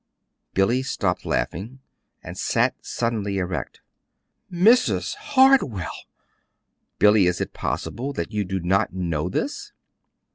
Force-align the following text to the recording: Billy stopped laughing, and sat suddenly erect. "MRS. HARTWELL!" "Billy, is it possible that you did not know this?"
Billy 0.55 0.81
stopped 0.81 1.27
laughing, 1.27 1.79
and 2.23 2.35
sat 2.35 2.73
suddenly 2.81 3.37
erect. 3.37 3.81
"MRS. 4.51 5.13
HARTWELL!" 5.13 5.91
"Billy, 6.97 7.27
is 7.27 7.39
it 7.39 7.53
possible 7.53 8.11
that 8.11 8.31
you 8.31 8.43
did 8.43 8.65
not 8.65 8.93
know 8.95 9.29
this?" 9.29 9.73